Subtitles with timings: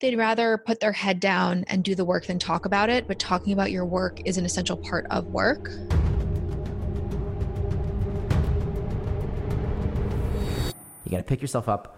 [0.00, 3.18] they'd rather put their head down and do the work than talk about it, but
[3.18, 5.70] talking about your work is an essential part of work.
[11.04, 11.97] You gotta pick yourself up,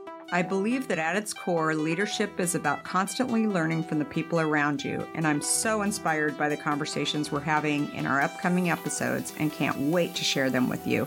[0.33, 4.81] I believe that at its core, leadership is about constantly learning from the people around
[4.81, 9.51] you, and I'm so inspired by the conversations we're having in our upcoming episodes and
[9.51, 11.05] can't wait to share them with you.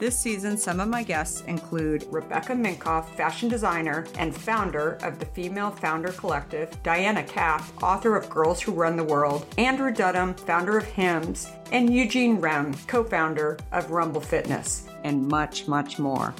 [0.00, 5.26] This season, some of my guests include Rebecca Minkoff, fashion designer and founder of the
[5.26, 10.76] Female Founder Collective, Diana Kapp, author of Girls Who Run the World, Andrew Dudum, founder
[10.78, 16.34] of Hims, and Eugene Remm, co founder of Rumble Fitness, and much, much more.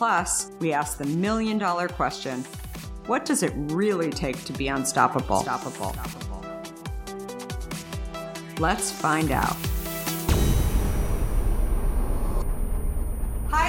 [0.00, 2.42] Plus, we ask the million dollar question
[3.04, 5.40] what does it really take to be unstoppable?
[5.40, 5.94] Unstoppable.
[8.58, 9.58] Let's find out.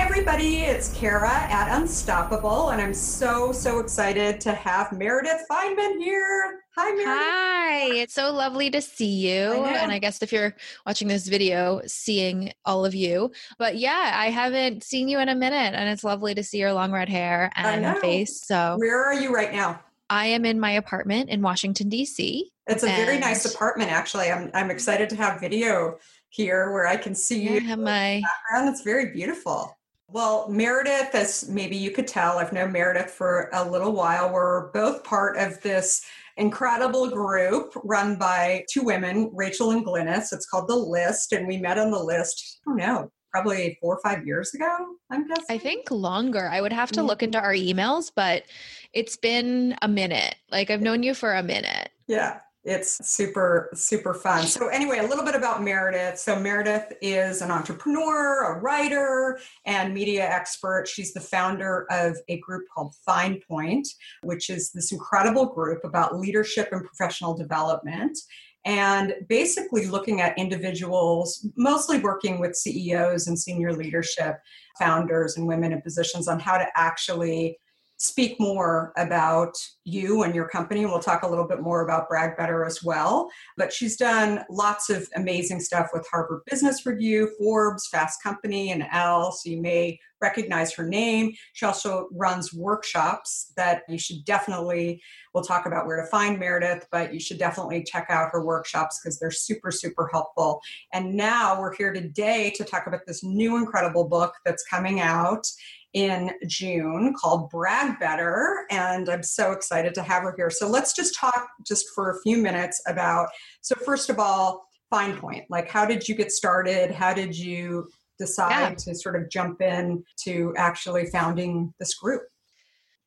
[0.01, 0.61] Hi, everybody.
[0.61, 6.63] It's Kara at Unstoppable, and I'm so, so excited to have Meredith Fineman here.
[6.75, 7.05] Hi, Meredith.
[7.05, 7.99] Hi.
[8.01, 9.63] It's so lovely to see you.
[9.63, 10.55] I and I guess if you're
[10.87, 13.31] watching this video, seeing all of you.
[13.59, 16.73] But yeah, I haven't seen you in a minute, and it's lovely to see your
[16.73, 18.41] long red hair and face.
[18.43, 19.81] So, where are you right now?
[20.09, 22.51] I am in my apartment in Washington, D.C.
[22.65, 24.31] It's a very nice apartment, actually.
[24.31, 27.59] I'm, I'm excited to have video here where I can see yeah, you.
[27.61, 28.73] have my background.
[28.73, 29.77] It's very beautiful.
[30.13, 34.31] Well, Meredith, as maybe you could tell, I've known Meredith for a little while.
[34.31, 36.03] We're both part of this
[36.35, 40.33] incredible group run by two women, Rachel and Glynis.
[40.33, 43.95] It's called The List, and we met on the list, I don't know, probably four
[43.95, 44.69] or five years ago,
[45.09, 45.45] I'm guessing.
[45.49, 46.49] I think longer.
[46.49, 48.43] I would have to look into our emails, but
[48.91, 50.35] it's been a minute.
[50.51, 51.89] Like I've known you for a minute.
[52.07, 54.45] Yeah it's super super fun.
[54.45, 56.19] So anyway a little bit about meredith.
[56.19, 60.87] So meredith is an entrepreneur a writer and media expert.
[60.87, 63.87] She's the founder of a group called fine point
[64.23, 68.17] which is this incredible group about leadership and professional development
[68.65, 74.37] and basically looking at individuals mostly working with ceos and senior leadership
[74.77, 77.57] founders and women in positions on how to actually
[78.01, 79.53] speak more about
[79.83, 80.87] you and your company.
[80.87, 83.29] We'll talk a little bit more about Brag Better as well.
[83.57, 88.87] But she's done lots of amazing stuff with Harvard Business Review, Forbes, Fast Company, and
[88.91, 89.31] Elle.
[89.33, 91.31] So you may recognize her name.
[91.53, 95.01] She also runs workshops that you should definitely,
[95.33, 98.99] we'll talk about where to find Meredith, but you should definitely check out her workshops
[98.99, 100.61] because they're super, super helpful.
[100.93, 105.47] And now we're here today to talk about this new incredible book that's coming out
[105.93, 108.65] in June called Brag Better.
[108.69, 110.49] And I'm so excited to have her here.
[110.49, 113.29] So let's just talk just for a few minutes about
[113.61, 115.45] so, first of all, Fine Point.
[115.49, 116.91] Like, how did you get started?
[116.91, 117.87] How did you
[118.19, 118.75] decide yeah.
[118.75, 122.23] to sort of jump in to actually founding this group?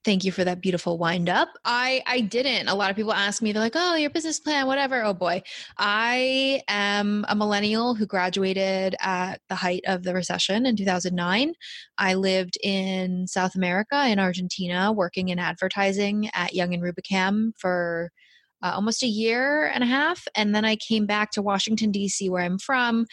[0.05, 1.49] Thank you for that beautiful wind up.
[1.65, 2.69] I I didn't.
[2.69, 5.43] A lot of people ask me, they're like, "Oh, your business plan, whatever." Oh boy,
[5.79, 11.55] I am a millennial who graduated at the height of the recession in 2009.
[11.97, 18.11] I lived in South America, in Argentina, working in advertising at Young and Rubicam for
[18.63, 22.29] uh, almost a year and a half, and then I came back to Washington D.C.,
[22.29, 23.07] where I'm from,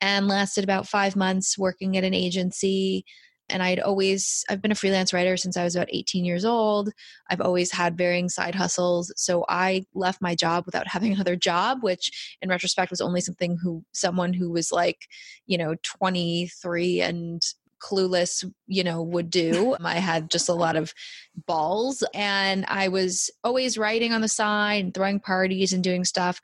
[0.00, 3.04] and lasted about five months working at an agency
[3.48, 6.90] and I'd always I've been a freelance writer since I was about 18 years old.
[7.30, 11.82] I've always had varying side hustles, so I left my job without having another job,
[11.82, 15.08] which in retrospect was only something who someone who was like,
[15.46, 17.42] you know, 23 and
[17.80, 19.76] clueless, you know, would do.
[19.84, 20.92] I had just a lot of
[21.46, 26.40] balls and I was always writing on the side and throwing parties and doing stuff.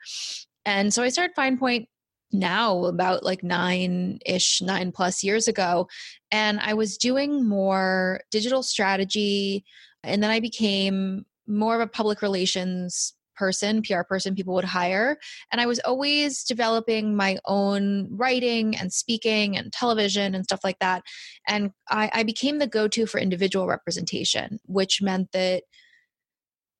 [0.65, 1.87] And so I started Fine Point
[2.31, 5.87] now about like nine ish, nine plus years ago.
[6.31, 9.63] And I was doing more digital strategy.
[10.03, 15.17] And then I became more of a public relations person, PR person people would hire.
[15.51, 20.79] And I was always developing my own writing and speaking and television and stuff like
[20.79, 21.03] that.
[21.47, 25.63] And I, I became the go to for individual representation, which meant that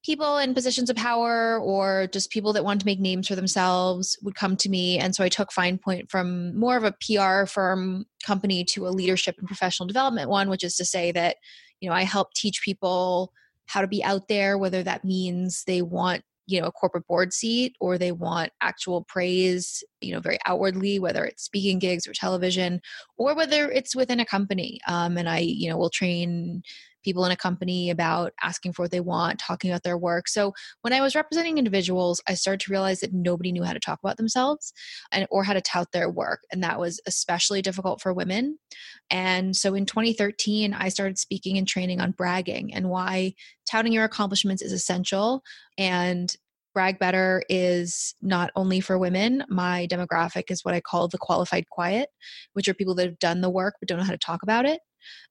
[0.05, 4.17] people in positions of power or just people that want to make names for themselves
[4.21, 4.99] would come to me.
[4.99, 8.89] And so I took Fine Point from more of a PR firm company to a
[8.89, 11.37] leadership and professional development one, which is to say that,
[11.81, 13.33] you know, I help teach people
[13.65, 17.33] how to be out there, whether that means they want you know a corporate board
[17.33, 22.13] seat or they want actual praise you know very outwardly whether it's speaking gigs or
[22.13, 22.79] television
[23.17, 26.61] or whether it's within a company um, and i you know will train
[27.05, 30.27] people in a company about asking for what they want, talking about their work.
[30.27, 33.79] So when I was representing individuals, I started to realize that nobody knew how to
[33.79, 34.73] talk about themselves
[35.11, 38.57] and or how to tout their work, and that was especially difficult for women.
[39.11, 43.35] And so in 2013, I started speaking and training on bragging and why
[43.69, 45.43] touting your accomplishments is essential
[45.77, 46.35] and
[46.75, 49.45] Brag Better is not only for women.
[49.49, 52.09] My demographic is what I call the qualified quiet,
[52.53, 54.65] which are people that have done the work but don't know how to talk about
[54.65, 54.81] it.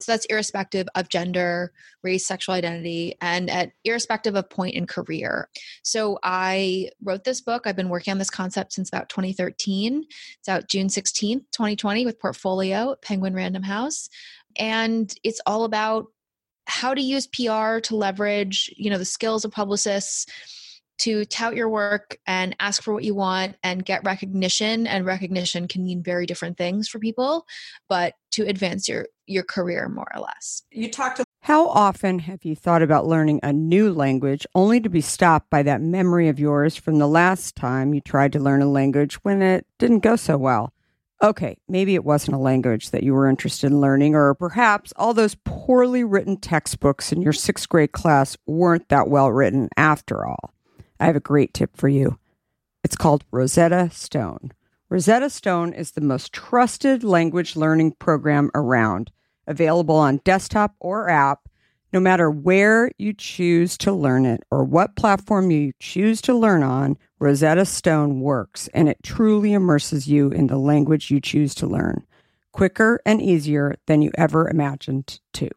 [0.00, 5.48] So that's irrespective of gender, race, sexual identity, and at irrespective of point in career.
[5.82, 7.66] So I wrote this book.
[7.66, 10.04] I've been working on this concept since about 2013.
[10.38, 14.08] It's out June 16th, 2020 with Portfolio, Penguin Random House.
[14.56, 16.06] And it's all about
[16.66, 20.26] how to use PR to leverage, you know, the skills of publicists
[20.98, 25.68] to tout your work and ask for what you want and get recognition and recognition
[25.68, 27.46] can mean very different things for people
[27.88, 32.44] but to advance your your career more or less you talked to how often have
[32.44, 36.38] you thought about learning a new language only to be stopped by that memory of
[36.38, 40.16] yours from the last time you tried to learn a language when it didn't go
[40.16, 40.72] so well
[41.22, 45.14] Okay, maybe it wasn't a language that you were interested in learning, or perhaps all
[45.14, 50.53] those poorly written textbooks in your sixth grade class weren't that well written after all.
[51.04, 52.18] I have a great tip for you.
[52.82, 54.52] It's called Rosetta Stone.
[54.88, 59.10] Rosetta Stone is the most trusted language learning program around,
[59.46, 61.46] available on desktop or app,
[61.92, 66.62] no matter where you choose to learn it or what platform you choose to learn
[66.62, 66.96] on.
[67.18, 72.06] Rosetta Stone works and it truly immerses you in the language you choose to learn,
[72.52, 75.50] quicker and easier than you ever imagined to.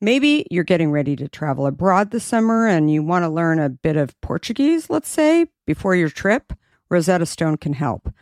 [0.00, 3.70] Maybe you're getting ready to travel abroad this summer and you want to learn a
[3.70, 6.52] bit of Portuguese, let's say, before your trip.
[6.90, 8.12] Rosetta Stone can help.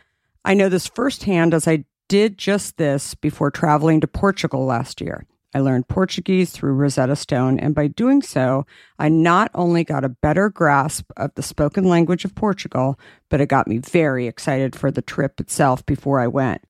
[0.45, 5.25] I know this firsthand as I did just this before traveling to Portugal last year.
[5.53, 8.65] I learned Portuguese through Rosetta Stone, and by doing so,
[8.99, 13.47] I not only got a better grasp of the spoken language of Portugal, but it
[13.47, 16.61] got me very excited for the trip itself before I went.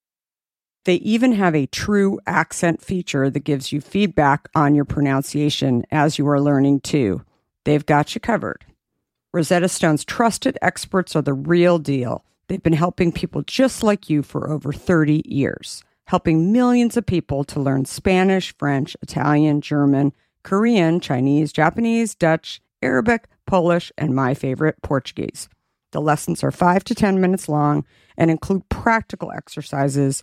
[0.85, 6.19] They even have a true accent feature that gives you feedback on your pronunciation as
[6.19, 7.23] you are learning too.
[7.63, 8.65] They've got you covered.
[9.33, 12.23] Rosetta Stone's trusted experts are the real deal.
[12.47, 17.43] They've been helping people just like you for over 30 years, helping millions of people
[17.45, 20.13] to learn Spanish, French, Italian, German,
[20.43, 25.49] Korean, Chinese, Japanese, Dutch, Arabic, Polish, and my favorite, Portuguese.
[25.91, 30.21] The lessons are five to 10 minutes long and include practical exercises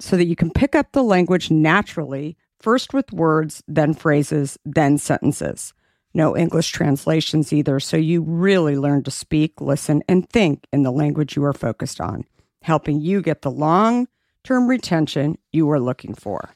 [0.00, 4.98] so that you can pick up the language naturally, first with words, then phrases, then
[4.98, 5.72] sentences.
[6.14, 10.92] No English translations either, so you really learn to speak, listen, and think in the
[10.92, 12.24] language you are focused on,
[12.62, 14.08] helping you get the long
[14.44, 16.50] term retention you are looking for.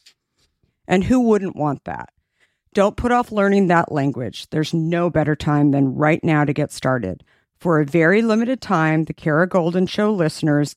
[0.86, 2.10] And who wouldn't want that?
[2.74, 4.48] Don't put off learning that language.
[4.50, 7.24] There's no better time than right now to get started.
[7.58, 10.76] For a very limited time, the Kara Goldin Show listeners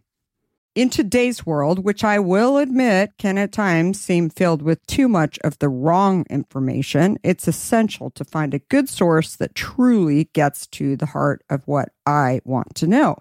[0.73, 5.37] In today's world, which I will admit can at times seem filled with too much
[5.43, 10.95] of the wrong information, it's essential to find a good source that truly gets to
[10.95, 13.17] the heart of what I want to know.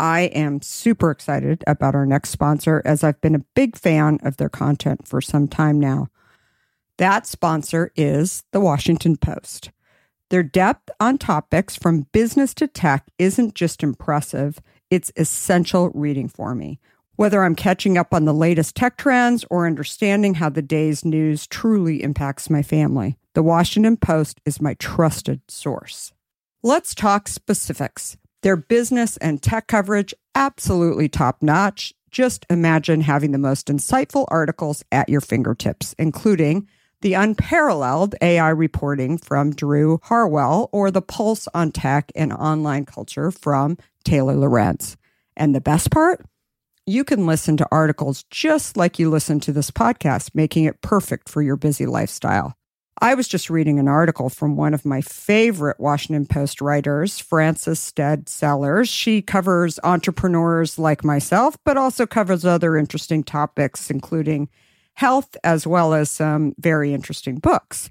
[0.00, 4.36] I am super excited about our next sponsor as I've been a big fan of
[4.36, 6.08] their content for some time now.
[6.96, 9.70] That sponsor is the Washington Post.
[10.30, 16.54] Their depth on topics from business to tech isn't just impressive, it's essential reading for
[16.54, 16.80] me.
[17.16, 21.46] Whether I'm catching up on the latest tech trends or understanding how the day's news
[21.46, 26.12] truly impacts my family, the Washington Post is my trusted source.
[26.62, 28.16] Let's talk specifics.
[28.42, 31.92] Their business and tech coverage, absolutely top notch.
[32.10, 36.68] Just imagine having the most insightful articles at your fingertips, including
[37.00, 43.30] the unparalleled AI reporting from Drew Harwell or the pulse on tech and online culture
[43.30, 43.76] from
[44.08, 44.96] Taylor Lorenz.
[45.36, 46.24] And the best part?
[46.86, 51.28] You can listen to articles just like you listen to this podcast, making it perfect
[51.28, 52.54] for your busy lifestyle.
[53.02, 57.78] I was just reading an article from one of my favorite Washington Post writers, Frances
[57.78, 58.88] Stead Sellers.
[58.88, 64.48] She covers entrepreneurs like myself, but also covers other interesting topics, including
[64.94, 67.90] health, as well as some very interesting books.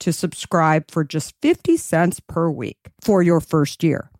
[0.00, 4.10] to subscribe for just 50 cents per week for your first year.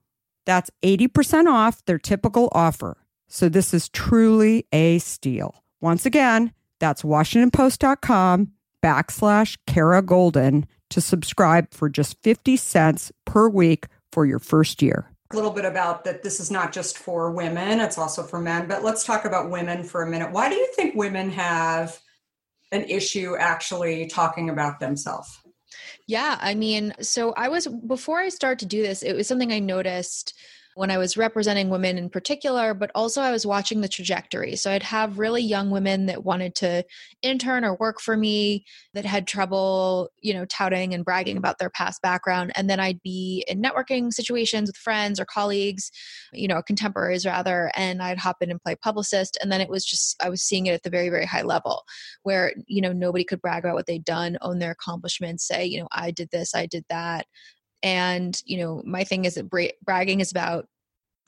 [0.44, 2.98] That's 80% off their typical offer.
[3.28, 5.62] So this is truly a steal.
[5.80, 8.52] Once again, that's WashingtonPost.com
[8.82, 15.10] backslash Kara Goldin to subscribe for just 50 cents per week for your first year.
[15.32, 18.68] A little bit about that this is not just for women, it's also for men.
[18.68, 20.30] But let's talk about women for a minute.
[20.30, 21.98] Why do you think women have
[22.70, 25.36] an issue actually talking about themselves?
[26.06, 29.52] Yeah, I mean, so I was before I started to do this, it was something
[29.52, 30.34] I noticed
[30.76, 34.56] when I was representing women in particular, but also I was watching the trajectory.
[34.56, 36.84] So I'd have really young women that wanted to
[37.22, 41.70] intern or work for me that had trouble, you know, touting and bragging about their
[41.70, 42.52] past background.
[42.56, 45.90] And then I'd be in networking situations with friends or colleagues,
[46.34, 49.38] you know, contemporaries rather, and I'd hop in and play publicist.
[49.40, 51.84] And then it was just, I was seeing it at the very, very high level
[52.22, 55.80] where, you know, nobody could brag about what they'd done, own their accomplishments, say, you
[55.80, 57.26] know, I did this, I did that
[57.82, 60.66] and you know my thing is that bra- bragging is about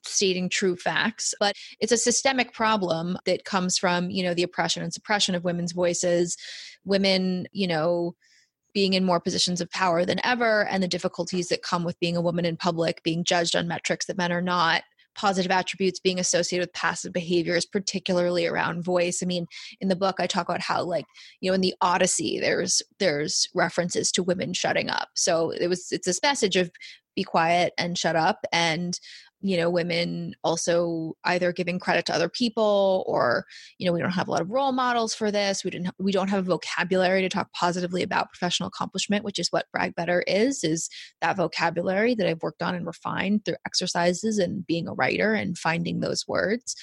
[0.04, 4.82] stating true facts but it's a systemic problem that comes from you know the oppression
[4.82, 6.36] and suppression of women's voices
[6.84, 8.14] women you know
[8.74, 12.16] being in more positions of power than ever and the difficulties that come with being
[12.16, 14.82] a woman in public being judged on metrics that men are not
[15.18, 19.20] positive attributes being associated with passive behaviors particularly around voice.
[19.22, 19.46] I mean
[19.80, 21.04] in the book i talk about how like
[21.40, 25.08] you know in the odyssey there's there's references to women shutting up.
[25.14, 26.70] So it was it's this message of
[27.18, 29.00] be quiet and shut up and
[29.40, 33.44] you know women also either giving credit to other people or
[33.78, 36.12] you know we don't have a lot of role models for this we didn't we
[36.12, 40.22] don't have a vocabulary to talk positively about professional accomplishment which is what brag better
[40.28, 40.88] is is
[41.20, 45.58] that vocabulary that i've worked on and refined through exercises and being a writer and
[45.58, 46.76] finding those words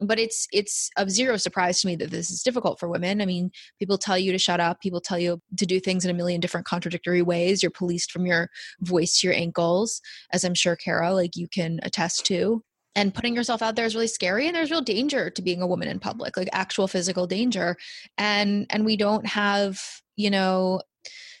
[0.00, 3.20] but it's it's of zero surprise to me that this is difficult for women.
[3.20, 6.10] I mean people tell you to shut up people tell you to do things in
[6.10, 7.62] a million different contradictory ways.
[7.62, 8.50] You're policed from your
[8.80, 10.00] voice to your ankles
[10.32, 12.62] as i'm sure kara like you can attest to.
[12.94, 15.66] And putting yourself out there is really scary and there's real danger to being a
[15.66, 17.76] woman in public like actual physical danger.
[18.16, 19.80] And and we don't have
[20.16, 20.80] you know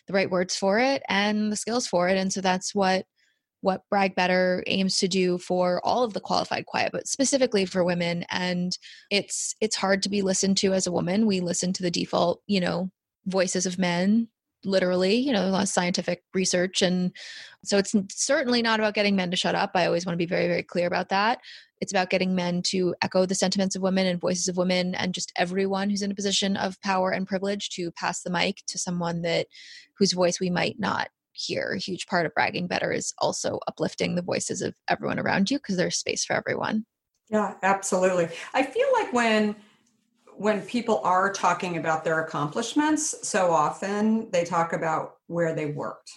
[0.06, 2.16] the right words for it and the skills for it.
[2.16, 3.04] And so that's what
[3.60, 7.84] what Brag Better aims to do for all of the qualified quiet, but specifically for
[7.84, 8.24] women.
[8.30, 8.76] And
[9.10, 11.26] it's it's hard to be listened to as a woman.
[11.26, 12.90] We listen to the default, you know,
[13.26, 14.28] voices of men
[14.64, 17.12] literally you know a lot of scientific research and
[17.64, 20.26] so it's certainly not about getting men to shut up i always want to be
[20.26, 21.38] very very clear about that
[21.80, 25.14] it's about getting men to echo the sentiments of women and voices of women and
[25.14, 28.78] just everyone who's in a position of power and privilege to pass the mic to
[28.78, 29.46] someone that
[29.96, 34.14] whose voice we might not here a huge part of bragging better is also uplifting
[34.14, 36.84] the voices of everyone around you because there's space for everyone.
[37.30, 38.28] Yeah absolutely.
[38.54, 39.56] I feel like when
[40.36, 46.10] when people are talking about their accomplishments so often they talk about where they worked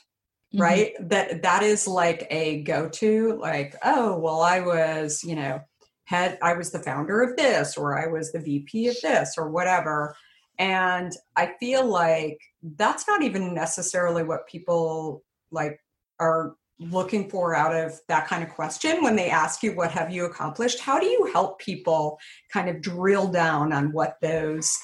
[0.53, 0.61] mm-hmm.
[0.61, 0.93] right?
[1.09, 5.61] That that is like a go-to like oh well i was you know
[6.05, 9.49] had i was the founder of this or i was the vp of this or
[9.49, 10.15] whatever
[10.61, 12.39] and i feel like
[12.77, 15.79] that's not even necessarily what people like
[16.19, 20.11] are looking for out of that kind of question when they ask you what have
[20.11, 22.17] you accomplished how do you help people
[22.53, 24.79] kind of drill down on what those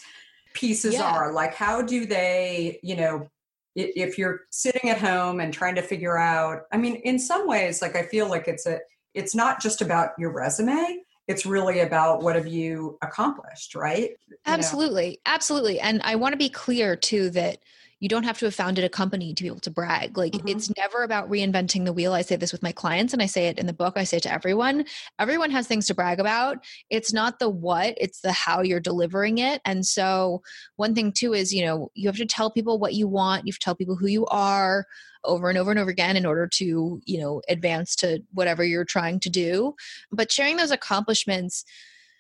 [0.54, 1.04] pieces yeah.
[1.04, 3.28] are like how do they you know
[3.76, 7.82] if you're sitting at home and trying to figure out i mean in some ways
[7.82, 8.80] like i feel like it's a
[9.14, 14.38] it's not just about your resume it's really about what have you accomplished right you
[14.46, 15.34] absolutely know?
[15.34, 17.60] absolutely and i want to be clear too that
[18.00, 20.18] you don't have to have founded a company to be able to brag.
[20.18, 20.48] Like mm-hmm.
[20.48, 22.14] it's never about reinventing the wheel.
[22.14, 24.18] I say this with my clients and i say it in the book i say
[24.18, 24.86] it to everyone.
[25.20, 26.64] Everyone has things to brag about.
[26.90, 29.62] It's not the what it's the how you're delivering it.
[29.66, 30.42] And so
[30.76, 33.46] one thing too is you know you have to tell people what you want.
[33.48, 34.86] You have to tell people who you are
[35.24, 38.86] over and over and over again in order to you know advance to whatever you're
[38.86, 39.76] trying to do.
[40.12, 41.66] But sharing those accomplishments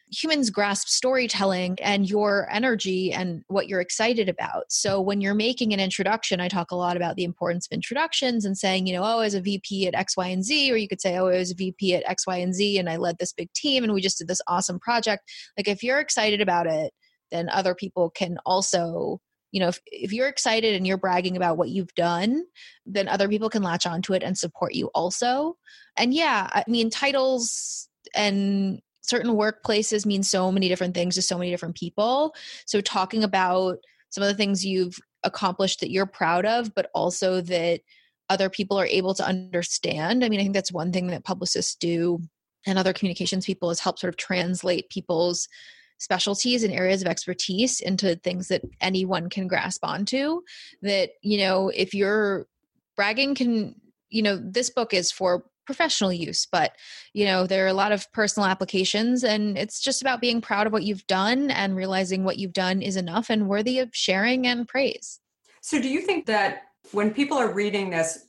[0.10, 4.64] humans grasp storytelling and your energy and what you're excited about.
[4.70, 8.46] So when you're making an introduction, I talk a lot about the importance of introductions
[8.46, 10.88] and saying, you know, oh, as a VP at X, Y, and Z, or you
[10.88, 13.18] could say, oh, I was a VP at X, Y, and Z, and I led
[13.18, 15.24] this big team and we just did this awesome project.
[15.58, 16.94] Like if you're excited about it,
[17.32, 19.20] then other people can also
[19.52, 22.44] you know if, if you're excited and you're bragging about what you've done
[22.86, 25.56] then other people can latch onto it and support you also
[25.96, 31.38] and yeah i mean titles and certain workplaces mean so many different things to so
[31.38, 32.36] many different people.
[32.66, 33.78] So talking about
[34.10, 37.82] some of the things you've accomplished that you're proud of, but also that
[38.30, 40.24] other people are able to understand.
[40.24, 42.22] I mean, I think that's one thing that publicists do
[42.66, 45.48] and other communications people is help sort of translate people's
[46.00, 50.42] specialties and areas of expertise into things that anyone can grasp onto.
[50.82, 52.48] That, you know, if you're
[52.96, 53.76] bragging can,
[54.10, 56.72] you know, this book is for professional use but
[57.14, 60.66] you know there are a lot of personal applications and it's just about being proud
[60.66, 64.48] of what you've done and realizing what you've done is enough and worthy of sharing
[64.48, 65.20] and praise.
[65.62, 68.26] So do you think that when people are reading this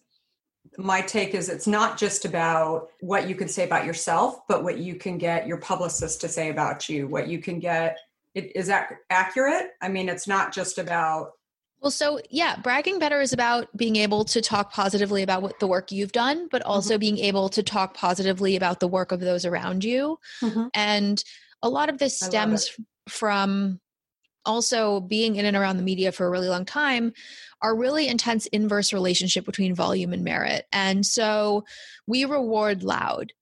[0.77, 4.79] my take is it's not just about what you can say about yourself but what
[4.79, 7.97] you can get your publicist to say about you what you can get
[8.35, 9.71] is that accurate?
[9.81, 11.33] I mean it's not just about
[11.81, 15.67] well, so yeah, bragging better is about being able to talk positively about what the
[15.67, 17.01] work you've done, but also mm-hmm.
[17.01, 20.19] being able to talk positively about the work of those around you.
[20.43, 20.67] Mm-hmm.
[20.75, 21.23] And
[21.63, 22.71] a lot of this stems
[23.09, 23.81] from
[24.45, 27.13] also being in and around the media for a really long time
[27.61, 30.67] are really intense inverse relationship between volume and merit.
[30.73, 31.65] And so
[32.07, 33.33] we reward loud.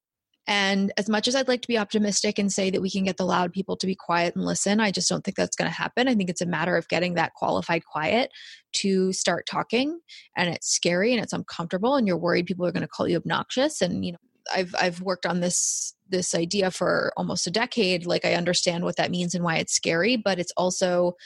[0.47, 3.17] And as much as I'd like to be optimistic and say that we can get
[3.17, 5.77] the loud people to be quiet and listen, I just don't think that's going to
[5.77, 6.09] happen.
[6.09, 8.31] I think it's a matter of getting that qualified quiet
[8.75, 9.99] to start talking.
[10.37, 13.17] And it's scary and it's uncomfortable, and you're worried people are going to call you
[13.17, 13.81] obnoxious.
[13.81, 14.19] And, you know,
[14.55, 18.07] I've I've worked on this this idea for almost a decade.
[18.07, 21.17] Like I understand what that means and why it's scary, but it's also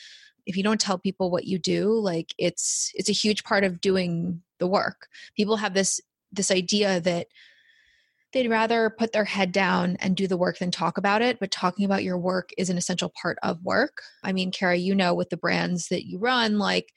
[0.47, 3.81] if you don't tell people what you do, like it's it's a huge part of
[3.81, 5.09] doing the work.
[5.37, 6.01] People have this
[6.33, 7.27] this idea that
[8.33, 11.38] they'd rather put their head down and do the work than talk about it.
[11.40, 14.03] But talking about your work is an essential part of work.
[14.23, 16.93] I mean, Kara, you know, with the brands that you run, like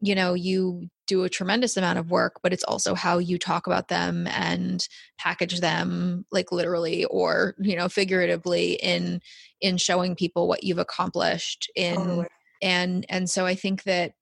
[0.00, 3.66] you know you do a tremendous amount of work but it's also how you talk
[3.66, 9.20] about them and package them like literally or you know figuratively in
[9.60, 12.26] in showing people what you've accomplished in
[12.62, 14.12] and and so i think that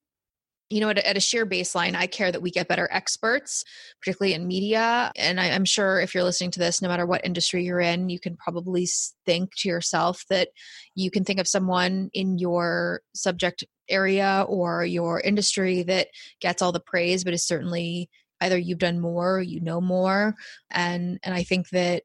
[0.70, 3.64] you know, at a, at a sheer baseline, I care that we get better experts,
[4.00, 5.12] particularly in media.
[5.16, 8.08] And I, I'm sure if you're listening to this, no matter what industry you're in,
[8.08, 8.88] you can probably
[9.26, 10.48] think to yourself that
[10.94, 16.08] you can think of someone in your subject area or your industry that
[16.40, 18.08] gets all the praise, but is certainly
[18.40, 20.34] either you've done more, you know more.
[20.70, 22.02] And and I think that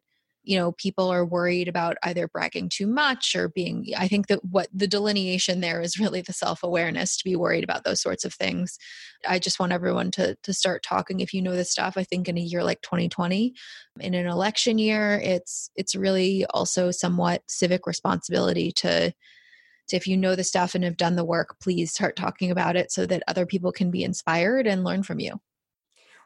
[0.49, 4.43] you know people are worried about either bragging too much or being i think that
[4.43, 8.33] what the delineation there is really the self-awareness to be worried about those sorts of
[8.33, 8.79] things.
[9.27, 11.19] I just want everyone to to start talking.
[11.19, 13.53] If you know this stuff i think in a year like 2020
[13.99, 19.13] in an election year it's it's really also somewhat civic responsibility to
[19.91, 22.91] if you know the stuff and have done the work please start talking about it
[22.91, 25.39] so that other people can be inspired and learn from you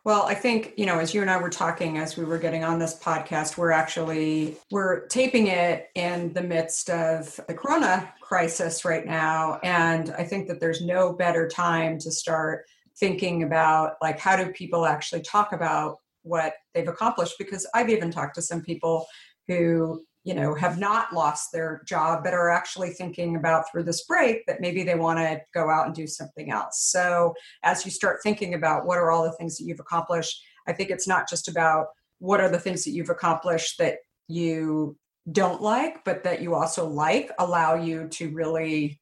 [0.05, 2.63] well, I think, you know, as you and I were talking as we were getting
[2.65, 8.83] on this podcast, we're actually we're taping it in the midst of the corona crisis
[8.83, 9.59] right now.
[9.63, 12.65] And I think that there's no better time to start
[12.99, 17.35] thinking about like how do people actually talk about what they've accomplished?
[17.37, 19.05] Because I've even talked to some people
[19.47, 24.05] who you know have not lost their job but are actually thinking about through this
[24.05, 26.83] break that maybe they want to go out and do something else.
[26.91, 27.33] So
[27.63, 30.89] as you start thinking about what are all the things that you've accomplished i think
[30.89, 31.87] it's not just about
[32.19, 34.97] what are the things that you've accomplished that you
[35.31, 38.99] don't like but that you also like allow you to really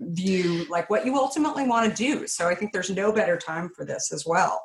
[0.00, 2.26] view like what you ultimately want to do.
[2.26, 4.60] So i think there's no better time for this as well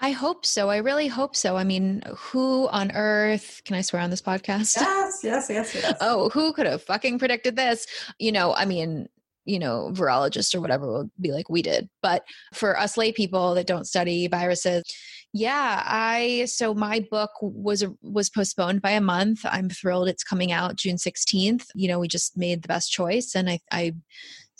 [0.00, 0.70] I hope so.
[0.70, 1.56] I really hope so.
[1.56, 4.76] I mean, who on earth can I swear on this podcast?
[4.76, 5.96] Yes, yes, yes, yes.
[6.00, 7.86] oh, who could have fucking predicted this?
[8.18, 9.08] You know, I mean,
[9.44, 11.88] you know, virologists or whatever will be like, we did.
[12.02, 14.84] But for us lay people that don't study viruses,
[15.32, 19.40] yeah, I so my book was was postponed by a month.
[19.44, 21.66] I'm thrilled it's coming out June 16th.
[21.74, 23.92] You know, we just made the best choice and I I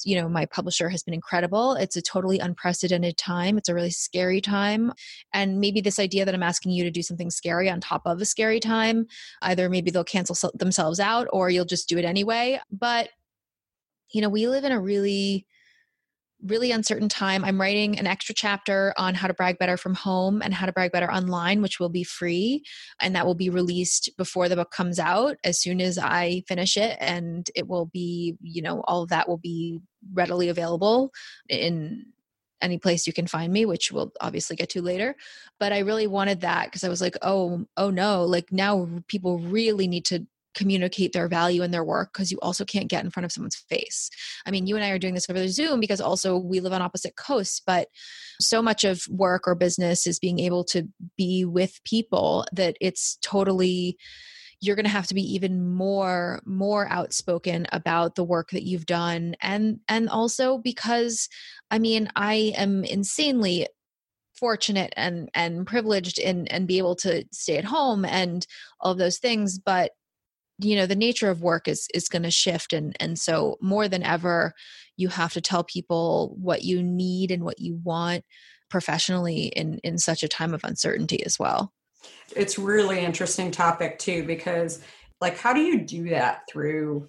[0.04, 1.74] you know my publisher has been incredible.
[1.74, 3.58] It's a totally unprecedented time.
[3.58, 4.92] It's a really scary time.
[5.32, 8.20] And maybe this idea that i'm asking you to do something scary on top of
[8.20, 9.06] a scary time
[9.42, 12.60] either maybe they'll cancel themselves out or you'll just do it anyway.
[12.70, 13.10] But
[14.12, 15.46] you know we live in a really
[16.46, 17.44] really uncertain time.
[17.44, 20.72] I'm writing an extra chapter on how to brag better from home and how to
[20.72, 22.62] brag better online, which will be free.
[23.00, 26.76] And that will be released before the book comes out as soon as I finish
[26.76, 26.96] it.
[27.00, 29.80] And it will be, you know, all of that will be
[30.12, 31.10] readily available
[31.48, 32.06] in
[32.60, 35.14] any place you can find me which we'll obviously get to later
[35.60, 39.38] but i really wanted that because i was like oh oh no like now people
[39.38, 43.10] really need to communicate their value and their work because you also can't get in
[43.10, 44.10] front of someone's face.
[44.46, 46.82] I mean, you and I are doing this over Zoom because also we live on
[46.82, 47.88] opposite coasts, but
[48.40, 53.18] so much of work or business is being able to be with people that it's
[53.22, 53.96] totally
[54.60, 58.86] you're going to have to be even more more outspoken about the work that you've
[58.86, 61.28] done and and also because
[61.70, 63.66] i mean i am insanely
[64.38, 68.46] fortunate and and privileged and and be able to stay at home and
[68.80, 69.92] all of those things but
[70.58, 73.88] you know the nature of work is is going to shift and and so more
[73.88, 74.52] than ever
[74.96, 78.24] you have to tell people what you need and what you want
[78.70, 81.72] professionally in in such a time of uncertainty as well
[82.36, 84.82] it's really interesting topic too because
[85.20, 87.08] like how do you do that through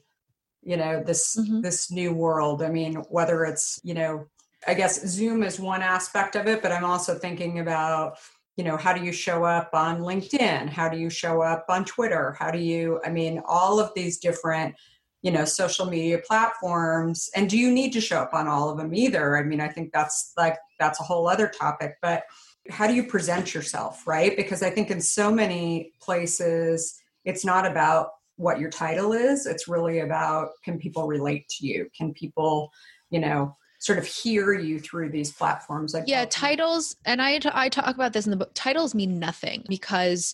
[0.63, 1.61] you know this mm-hmm.
[1.61, 4.25] this new world i mean whether it's you know
[4.67, 8.17] i guess zoom is one aspect of it but i'm also thinking about
[8.55, 10.69] you know how do you show up on linkedin?
[10.69, 12.35] How do you show up on twitter?
[12.39, 14.75] How do you i mean all of these different
[15.21, 18.77] you know social media platforms and do you need to show up on all of
[18.77, 19.37] them either?
[19.37, 22.23] I mean i think that's like that's a whole other topic but
[22.69, 24.35] how do you present yourself right?
[24.35, 29.67] Because i think in so many places it's not about what your title is it's
[29.67, 31.89] really about can people relate to you?
[31.97, 32.71] Can people
[33.09, 35.93] you know sort of hear you through these platforms.
[35.93, 39.63] Like yeah, titles, and I, I talk about this in the book, titles mean nothing
[39.69, 40.33] because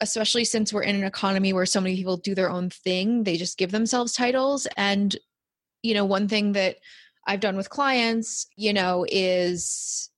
[0.00, 3.36] especially since we're in an economy where so many people do their own thing, they
[3.36, 4.68] just give themselves titles.
[4.76, 5.16] And,
[5.82, 6.76] you know, one thing that
[7.26, 10.08] I've done with clients, you know, is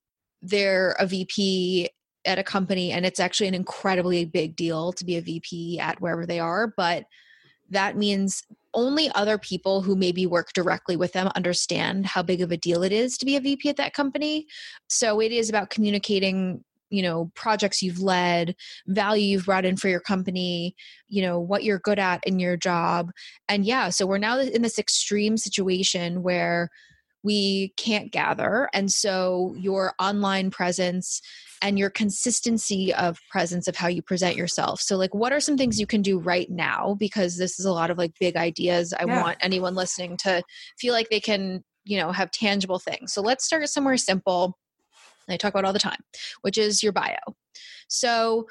[0.43, 1.89] they're a VP
[2.25, 5.99] at a company and it's actually an incredibly big deal to be a VP at
[5.99, 7.05] wherever they are, but
[7.71, 12.51] that means only other people who maybe work directly with them understand how big of
[12.51, 14.47] a deal it is to be a VP at that company.
[14.87, 18.53] So it is about communicating you know projects you've led
[18.87, 20.75] value you've brought in for your company
[21.07, 23.11] you know what you're good at in your job
[23.47, 26.69] and yeah so we're now in this extreme situation where
[27.23, 28.69] we can't gather.
[28.73, 31.21] And so your online presence
[31.61, 34.81] and your consistency of presence of how you present yourself.
[34.81, 36.95] So, like, what are some things you can do right now?
[36.99, 38.93] Because this is a lot of like big ideas.
[38.93, 39.21] I yeah.
[39.21, 40.43] want anyone listening to
[40.79, 43.13] feel like they can, you know, have tangible things.
[43.13, 44.57] So, let's start somewhere simple.
[45.29, 45.99] I talk about all the time,
[46.41, 47.19] which is your bio.
[47.87, 48.47] So,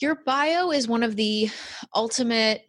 [0.00, 1.50] your bio is one of the
[1.94, 2.62] ultimate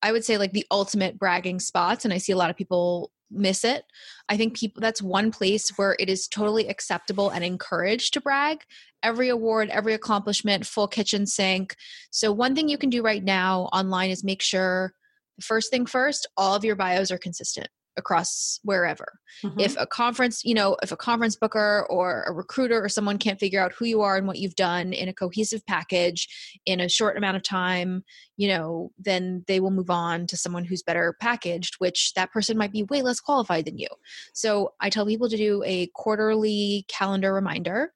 [0.00, 3.10] I would say like the ultimate bragging spots and I see a lot of people
[3.30, 3.84] miss it.
[4.28, 8.62] I think people that's one place where it is totally acceptable and encouraged to brag.
[9.02, 11.76] Every award, every accomplishment, full kitchen sink.
[12.10, 14.92] So one thing you can do right now online is make sure
[15.40, 19.18] first thing first, all of your bios are consistent across wherever.
[19.44, 19.60] Mm-hmm.
[19.60, 23.38] If a conference, you know, if a conference booker or a recruiter or someone can't
[23.38, 26.28] figure out who you are and what you've done in a cohesive package
[26.64, 28.04] in a short amount of time,
[28.36, 32.56] you know, then they will move on to someone who's better packaged, which that person
[32.56, 33.88] might be way less qualified than you.
[34.32, 37.92] So I tell people to do a quarterly calendar reminder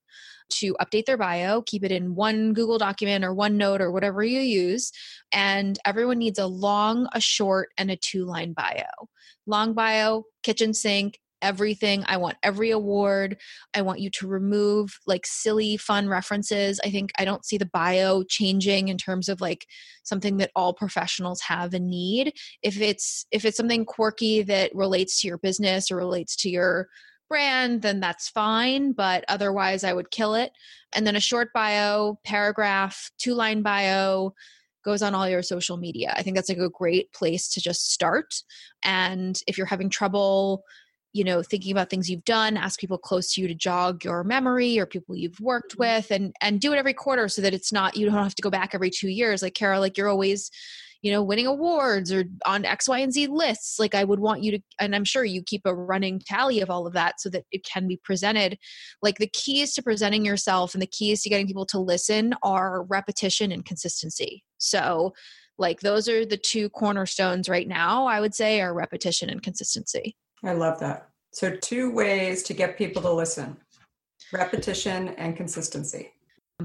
[0.53, 4.41] to update their bio, keep it in one Google document or OneNote or whatever you
[4.41, 4.93] use.
[5.33, 9.09] And everyone needs a long, a short, and a two line bio.
[9.47, 12.05] Long bio, kitchen sink, everything.
[12.07, 13.37] I want every award.
[13.75, 16.81] I want you to remove like silly, fun references.
[16.85, 19.67] I think I don't see the bio changing in terms of like
[20.05, 22.35] something that all professionals have and need.
[22.63, 26.89] If it's if it's something quirky that relates to your business or relates to your
[27.33, 28.93] brand, then that's fine.
[28.93, 30.53] But otherwise, I would kill it.
[30.95, 34.35] And then a short bio, paragraph, two line bio
[34.85, 36.13] goes on all your social media.
[36.15, 38.35] I think that's like a great place to just start.
[38.85, 40.63] And if you're having trouble,
[41.15, 44.25] you know thinking about things you've done ask people close to you to jog your
[44.25, 45.99] memory or people you've worked mm-hmm.
[45.99, 48.41] with and and do it every quarter so that it's not you don't have to
[48.41, 50.51] go back every two years like Kara like you're always
[51.03, 54.43] you know winning awards or on x y and z lists like i would want
[54.43, 57.29] you to and i'm sure you keep a running tally of all of that so
[57.29, 58.59] that it can be presented.
[59.03, 62.85] Like the keys to presenting yourself and the keys to getting people to listen are
[62.85, 64.45] repetition and consistency.
[64.59, 65.13] So
[65.59, 70.17] like those are the two cornerstones right now i would say are repetition and consistency.
[70.43, 71.09] I love that.
[71.33, 73.59] So two ways to get people to listen
[74.33, 76.13] repetition and consistency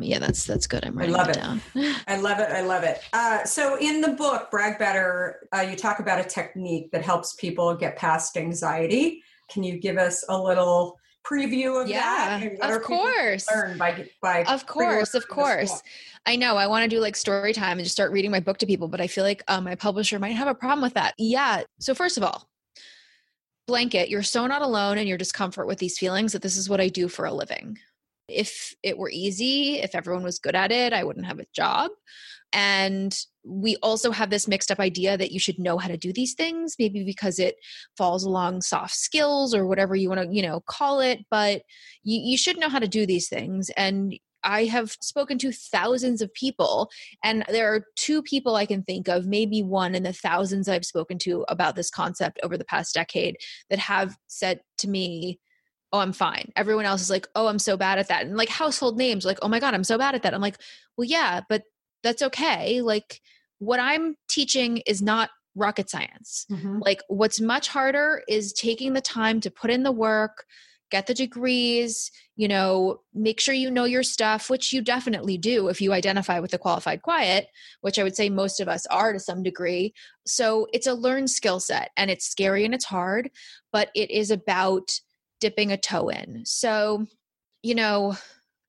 [0.02, 0.86] yeah, that's that's good.
[0.86, 1.62] I'm writing I love it, down.
[2.08, 2.50] I love it.
[2.50, 3.02] I love it.
[3.14, 7.34] Uh, so in the book, Brag Better, uh, you talk about a technique that helps
[7.36, 9.24] people get past anxiety.
[9.50, 12.72] Can you give us a little preview of yeah, that?
[12.72, 13.48] of course.
[13.54, 15.82] Learn by by of course, of course.
[16.26, 16.58] I know.
[16.58, 18.88] I want to do like story time and just start reading my book to people,
[18.88, 21.14] but I feel like um, my publisher might have a problem with that.
[21.18, 21.64] Yeah.
[21.80, 22.50] So first of all,
[23.68, 24.10] blanket.
[24.10, 26.88] You're so not alone in your discomfort with these feelings that this is what I
[26.88, 27.78] do for a living.
[28.28, 31.92] If it were easy, if everyone was good at it, I wouldn't have a job.
[32.54, 36.14] And we also have this mixed up idea that you should know how to do
[36.14, 37.56] these things, maybe because it
[37.98, 41.26] falls along soft skills or whatever you want to, you know, call it.
[41.30, 41.64] But
[42.04, 43.70] you, you should know how to do these things.
[43.76, 46.90] And I have spoken to thousands of people,
[47.24, 50.86] and there are two people I can think of, maybe one in the thousands I've
[50.86, 53.38] spoken to about this concept over the past decade,
[53.70, 55.40] that have said to me,
[55.94, 56.52] oh i'm fine.
[56.56, 58.26] Everyone else is like oh i'm so bad at that.
[58.26, 60.34] And like household names like oh my god i'm so bad at that.
[60.34, 60.58] I'm like
[60.98, 61.64] well yeah but
[62.04, 62.82] that's okay.
[62.82, 63.22] Like
[63.60, 66.46] what i'm teaching is not rocket science.
[66.52, 66.80] Mm-hmm.
[66.80, 70.46] like what's much harder is taking the time to put in the work
[70.90, 75.68] get the degrees you know make sure you know your stuff which you definitely do
[75.68, 77.48] if you identify with the qualified quiet
[77.82, 79.94] which i would say most of us are to some degree.
[80.26, 83.32] So it's a learned skill set and it's scary and it's hard
[83.72, 84.92] but it is about
[85.40, 86.44] dipping a toe in.
[86.46, 87.06] So,
[87.64, 88.16] you know,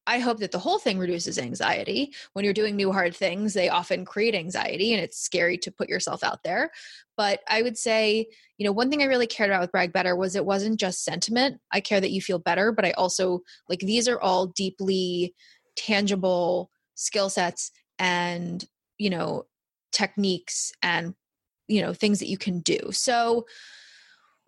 [0.08, 2.14] I hope that the whole thing reduces anxiety.
[2.32, 5.90] When you're doing new hard things, they often create anxiety and it's scary to put
[5.90, 6.70] yourself out there.
[7.14, 8.26] But I would say,
[8.56, 11.04] you know, one thing I really cared about with Brag Better was it wasn't just
[11.04, 11.60] sentiment.
[11.72, 15.34] I care that you feel better, but I also like these are all deeply
[15.76, 18.64] tangible skill sets and,
[18.96, 19.44] you know,
[19.92, 21.14] techniques and,
[21.66, 22.78] you know, things that you can do.
[22.92, 23.44] So,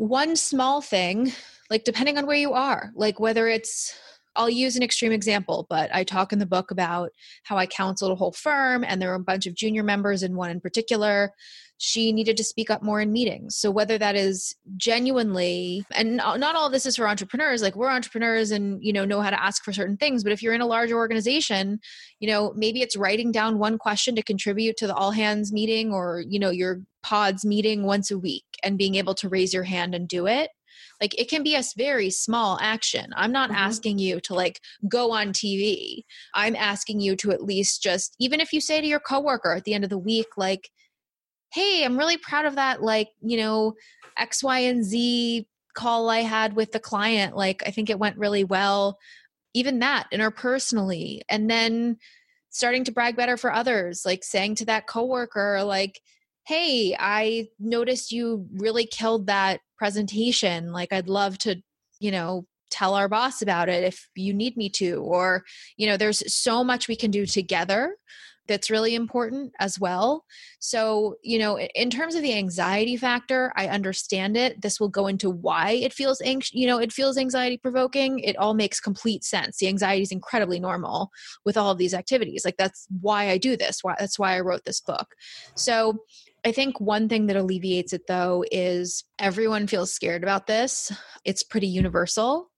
[0.00, 1.30] one small thing
[1.68, 3.94] like depending on where you are like whether it's
[4.40, 7.10] I'll use an extreme example, but I talk in the book about
[7.42, 10.34] how I counseled a whole firm and there were a bunch of junior members and
[10.34, 11.34] one in particular.
[11.76, 13.56] She needed to speak up more in meetings.
[13.56, 17.76] So whether that is genuinely and uh, not all of this is for entrepreneurs, like
[17.76, 20.54] we're entrepreneurs and you know know how to ask for certain things, but if you're
[20.54, 21.78] in a larger organization,
[22.18, 25.92] you know, maybe it's writing down one question to contribute to the all hands meeting
[25.92, 29.64] or you know your pods meeting once a week and being able to raise your
[29.64, 30.48] hand and do it
[31.00, 33.58] like it can be a very small action i'm not mm-hmm.
[33.58, 36.02] asking you to like go on tv
[36.34, 39.64] i'm asking you to at least just even if you say to your coworker at
[39.64, 40.70] the end of the week like
[41.52, 43.74] hey i'm really proud of that like you know
[44.16, 48.18] x y and z call I had with the client, like I think it went
[48.18, 48.98] really well.
[49.54, 51.20] Even that interpersonally.
[51.28, 51.96] And then
[52.50, 56.00] starting to brag better for others, like saying to that coworker, like,
[56.46, 60.72] hey, I noticed you really killed that presentation.
[60.72, 61.56] Like, I'd love to,
[62.00, 65.02] you know, tell our boss about it if you need me to.
[65.02, 65.44] Or,
[65.76, 67.96] you know, there's so much we can do together
[68.50, 70.24] that's really important as well.
[70.58, 74.60] So, you know, in terms of the anxiety factor, I understand it.
[74.60, 78.18] This will go into why it feels anxious, you know, it feels anxiety provoking.
[78.18, 79.58] It all makes complete sense.
[79.58, 81.10] The anxiety is incredibly normal
[81.44, 82.44] with all of these activities.
[82.44, 83.78] Like that's why I do this.
[83.82, 85.14] Why that's why I wrote this book.
[85.54, 86.00] So,
[86.44, 90.92] I think one thing that alleviates it though is everyone feels scared about this.
[91.24, 92.50] It's pretty universal.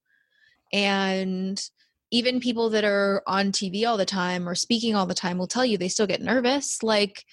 [0.73, 1.63] And
[2.11, 5.47] even people that are on TV all the time or speaking all the time will
[5.47, 6.83] tell you they still get nervous.
[6.83, 7.25] Like,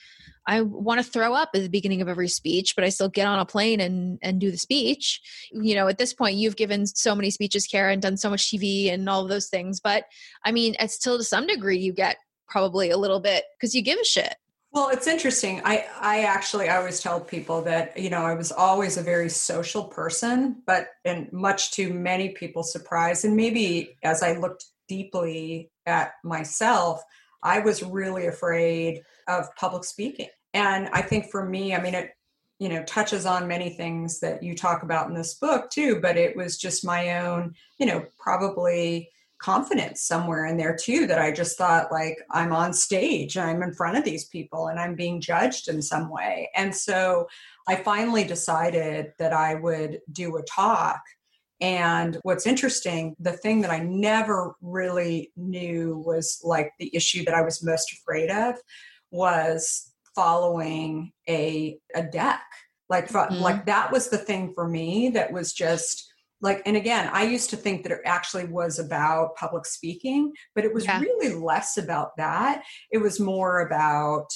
[0.48, 3.28] I want to throw up at the beginning of every speech, but I still get
[3.28, 5.22] on a plane and and do the speech.
[5.52, 8.50] You know, at this point, you've given so many speeches, Kara, and done so much
[8.50, 9.80] TV and all those things.
[9.80, 10.06] But
[10.44, 13.84] I mean, it's still to some degree, you get probably a little bit because you
[13.84, 14.36] give a shit.
[14.72, 15.62] Well, it's interesting.
[15.66, 19.30] I I actually I always tell people that you know I was always a very
[19.30, 25.72] social person, but and much to many people's surprise, and maybe as I looked deeply
[25.88, 27.02] at myself,
[27.44, 30.30] I was really afraid of public speaking.
[30.54, 32.12] And I think for me, I mean it
[32.60, 36.16] you know touches on many things that you talk about in this book too, but
[36.18, 41.32] it was just my own, you know, probably confidence somewhere in there too that I
[41.32, 45.22] just thought like I'm on stage I'm in front of these people and I'm being
[45.22, 46.50] judged in some way.
[46.56, 47.28] And so
[47.68, 51.02] I finally decided that I would do a talk.
[51.62, 57.34] And what's interesting, the thing that I never really knew was like the issue that
[57.34, 58.56] I was most afraid of
[59.12, 62.44] was following a a deck.
[62.90, 63.36] Like mm-hmm.
[63.36, 66.09] like that was the thing for me that was just
[66.42, 70.64] like and again i used to think that it actually was about public speaking but
[70.64, 71.00] it was yeah.
[71.00, 74.28] really less about that it was more about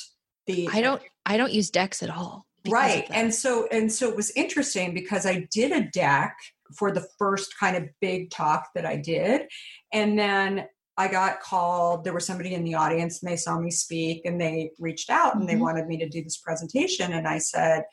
[0.48, 4.16] the i don't i don't use decks at all right and so and so it
[4.16, 6.36] was interesting because i did a deck
[6.78, 9.44] for the first kind of big talk that i did
[9.92, 12.04] and then I got called.
[12.04, 15.34] There was somebody in the audience and they saw me speak and they reached out
[15.34, 15.48] and mm-hmm.
[15.48, 17.13] they wanted me to do this presentation.
[17.13, 17.84] And I said,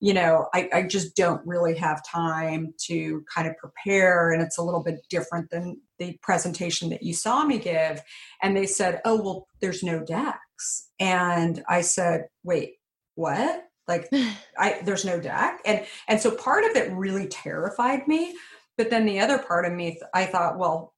[0.00, 4.30] you know, I, I just don't really have time to kind of prepare.
[4.30, 8.00] And it's a little bit different than the presentation that you saw me give.
[8.42, 10.88] And they said, oh, well, there's no decks.
[11.00, 12.74] And I said, wait,
[13.16, 13.64] what?
[13.88, 14.08] Like
[14.58, 15.60] I there's no deck.
[15.64, 18.36] And and so part of it really terrified me.
[18.76, 20.94] But then the other part of me, I thought, well,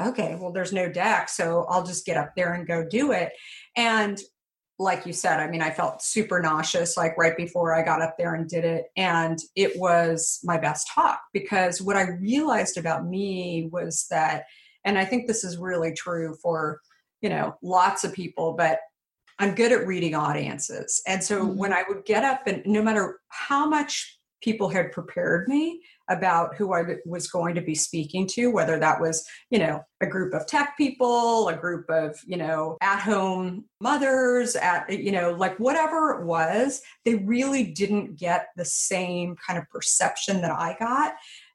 [0.00, 3.32] okay, well, there's no deck, so I'll just get up there and go do it.
[3.76, 4.18] And
[4.78, 8.16] like you said, I mean, I felt super nauseous like right before I got up
[8.16, 8.86] there and did it.
[8.96, 14.44] And it was my best talk because what I realized about me was that,
[14.84, 16.80] and I think this is really true for,
[17.20, 18.78] you know, lots of people, but
[19.40, 21.02] I'm good at reading audiences.
[21.06, 21.56] And so mm-hmm.
[21.56, 26.56] when I would get up and no matter how much people had prepared me about
[26.56, 30.34] who I was going to be speaking to, whether that was, you know, a group
[30.34, 35.58] of tech people, a group of, you know, at home mothers, at, you know, like
[35.58, 41.14] whatever it was, they really didn't get the same kind of perception that I got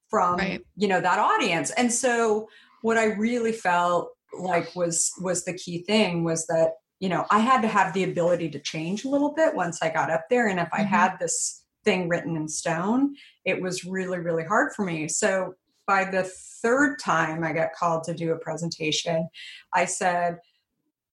[0.09, 0.61] from, right.
[0.75, 1.71] you know, that audience.
[1.71, 2.47] And so
[2.81, 7.39] what I really felt like was was the key thing was that you know i
[7.39, 10.47] had to have the ability to change a little bit once i got up there
[10.47, 10.81] and if mm-hmm.
[10.81, 13.15] i had this thing written in stone,
[13.45, 15.07] it was really, really hard for me.
[15.07, 19.27] So by the third time I got called to do a presentation,
[19.73, 20.39] I said,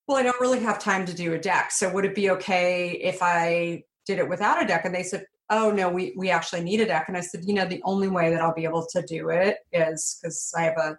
[0.07, 1.71] Well, I don't really have time to do a deck.
[1.71, 4.85] So would it be okay if I did it without a deck?
[4.85, 7.05] And they said, Oh, no, we, we actually need a deck.
[7.07, 9.57] And I said, You know, the only way that I'll be able to do it
[9.71, 10.97] is because I have a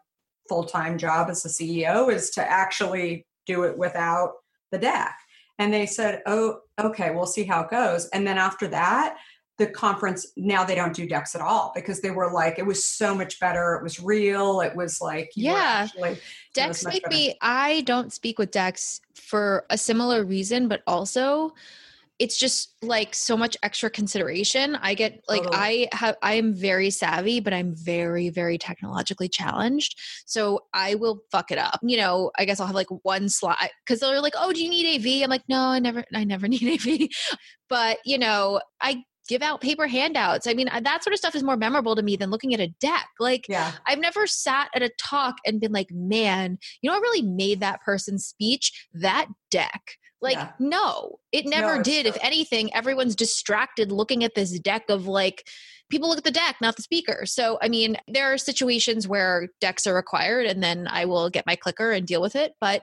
[0.48, 4.34] full time job as a CEO is to actually do it without
[4.70, 5.16] the deck.
[5.58, 8.06] And they said, Oh, okay, we'll see how it goes.
[8.08, 9.16] And then after that,
[9.58, 12.84] the conference now they don't do decks at all because they were like it was
[12.84, 13.74] so much better.
[13.74, 14.60] It was real.
[14.60, 15.88] It was like yeah.
[15.88, 16.18] actually,
[16.54, 21.52] decks make me i don't speak with decks for a similar reason but also
[22.18, 24.76] it's just like so much extra consideration.
[24.76, 25.88] I get like totally.
[25.92, 29.98] i have i am very savvy but i'm very very technologically challenged.
[30.26, 31.80] So i will fuck it up.
[31.82, 34.70] You know i guess i'll have like one slide because they're like oh do you
[34.70, 37.08] need av i'm like no i never i never need av
[37.68, 40.46] but you know i give out paper handouts.
[40.46, 42.60] I mean, uh, that sort of stuff is more memorable to me than looking at
[42.60, 43.08] a deck.
[43.20, 43.72] Like, yeah.
[43.86, 47.60] I've never sat at a talk and been like, man, you know what really made
[47.60, 48.88] that person's speech?
[48.94, 49.96] That deck.
[50.20, 50.52] Like, yeah.
[50.60, 52.06] no, it never no, did.
[52.06, 55.48] If anything, everyone's distracted looking at this deck of like,
[55.90, 57.26] people look at the deck, not the speaker.
[57.26, 61.46] So, I mean, there are situations where decks are required and then I will get
[61.46, 62.54] my clicker and deal with it.
[62.60, 62.82] But,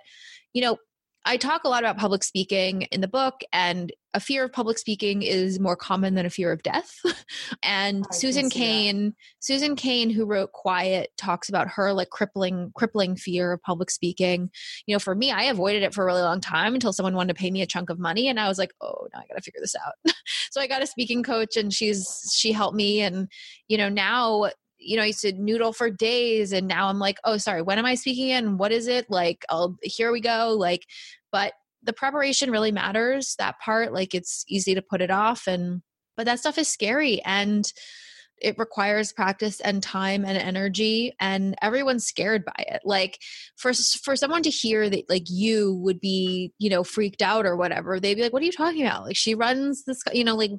[0.54, 0.78] you know,
[1.26, 4.80] I talk a lot about public speaking in the book, and a fear of public
[4.80, 6.96] speaking is more common than a fear of death.
[7.64, 13.16] and I Susan Cain, Susan Cain, who wrote Quiet, talks about her like crippling, crippling
[13.16, 14.50] fear of public speaking.
[14.88, 17.36] You know, for me, I avoided it for a really long time until someone wanted
[17.36, 19.36] to pay me a chunk of money, and I was like, oh, now I got
[19.36, 19.94] to figure this out.
[20.52, 23.28] so I got a speaking coach, and she's she helped me, and
[23.68, 24.50] you know now
[24.80, 27.78] you know, I used to noodle for days and now I'm like, oh, sorry, when
[27.78, 28.58] am I speaking in?
[28.58, 29.10] What is it?
[29.10, 30.56] Like, I'll, here we go.
[30.58, 30.86] Like,
[31.32, 31.54] but
[31.84, 33.94] the preparation really matters, that part.
[33.94, 35.48] Like, it's easy to put it off.
[35.48, 35.82] And,
[36.18, 37.72] but that stuff is scary and
[38.42, 43.20] it requires practice and time and energy and everyone's scared by it like
[43.58, 47.56] for for someone to hear that like you would be you know freaked out or
[47.56, 50.36] whatever they'd be like what are you talking about like she runs this you know
[50.36, 50.52] like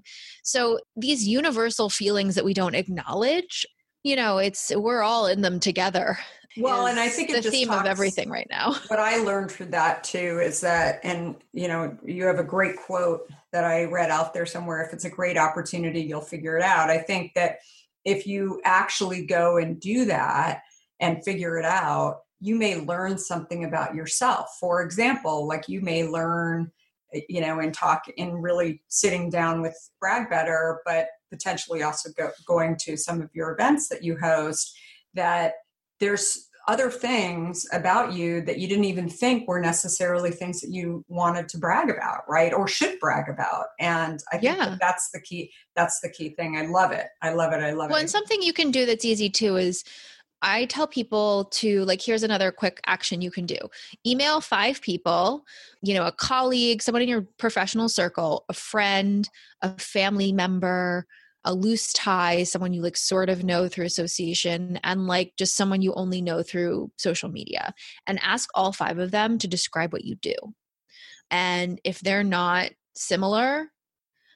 [0.43, 3.67] so these universal feelings that we don't acknowledge
[4.03, 6.19] you know it's we're all in them together
[6.57, 8.75] well and i think it's the theme talks, of everything right now.
[8.89, 12.77] what i learned from that too is that and you know you have a great
[12.77, 16.63] quote that i read out there somewhere if it's a great opportunity you'll figure it
[16.63, 16.91] out.
[16.91, 17.59] I think that
[18.05, 20.63] if you actually go and do that
[21.01, 24.57] and figure it out you may learn something about yourself.
[24.59, 26.73] For example like you may learn
[27.15, 32.11] Eh, you know and talk in really sitting down with brag better but potentially also
[32.17, 34.77] go, going to some of your events that you host
[35.15, 35.55] that
[36.01, 41.05] there's other things about you that you didn't even think were necessarily things that you
[41.09, 42.53] wanted to brag about right?
[42.53, 43.67] Or should brag about.
[43.79, 44.71] And i think yeah.
[44.71, 46.57] that that's the key that's the key thing.
[46.57, 47.07] I love it.
[47.23, 47.61] I love it.
[47.61, 47.91] I love well, it.
[47.91, 49.85] Well, and something you can do that's easy too is
[50.43, 53.59] I tell people to like, here's another quick action you can do
[54.07, 55.45] email five people,
[55.83, 59.29] you know, a colleague, someone in your professional circle, a friend,
[59.63, 61.07] a family member,
[61.45, 65.83] a loose tie, someone you like sort of know through association, and like just someone
[65.83, 67.75] you only know through social media,
[68.07, 70.35] and ask all five of them to describe what you do.
[71.31, 73.71] And if they're not similar,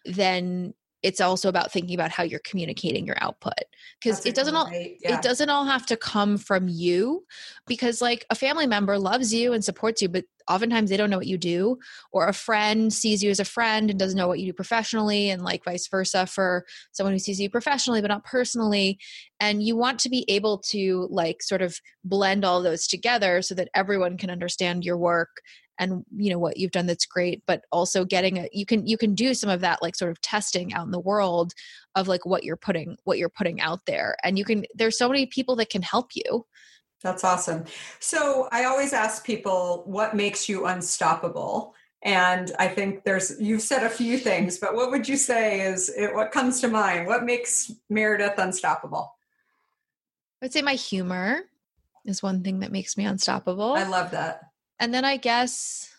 [0.04, 0.74] then
[1.04, 3.52] it's also about thinking about how you're communicating your output
[4.02, 5.16] because it doesn't all yeah.
[5.16, 7.24] it doesn't all have to come from you
[7.66, 11.18] because like a family member loves you and supports you but oftentimes they don't know
[11.18, 11.78] what you do
[12.10, 15.28] or a friend sees you as a friend and doesn't know what you do professionally
[15.28, 18.98] and like vice versa for someone who sees you professionally but not personally
[19.40, 23.54] and you want to be able to like sort of blend all those together so
[23.54, 25.42] that everyone can understand your work
[25.78, 28.96] and you know what you've done that's great but also getting a you can you
[28.96, 31.52] can do some of that like sort of testing out in the world
[31.94, 35.08] of like what you're putting what you're putting out there and you can there's so
[35.08, 36.46] many people that can help you.
[37.02, 37.64] That's awesome.
[38.00, 43.82] So i always ask people what makes you unstoppable and i think there's you've said
[43.82, 47.06] a few things but what would you say is it, what comes to mind?
[47.06, 49.16] What makes meredith unstoppable?
[50.40, 51.42] I would say my humor
[52.04, 53.72] is one thing that makes me unstoppable.
[53.74, 54.42] I love that
[54.78, 55.90] and then I guess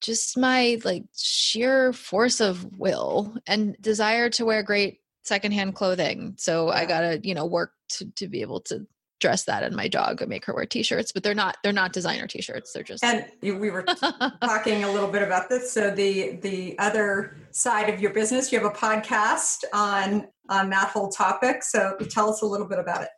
[0.00, 6.34] just my like sheer force of will and desire to wear great secondhand clothing.
[6.38, 6.78] So yeah.
[6.78, 8.86] I gotta, you know, work to, to be able to
[9.20, 11.92] dress that in my dog and make her wear t-shirts but they're not they're not
[11.92, 13.82] designer t-shirts they're just and we were
[14.42, 18.58] talking a little bit about this so the the other side of your business you
[18.58, 23.02] have a podcast on on that whole topic so tell us a little bit about
[23.02, 23.10] it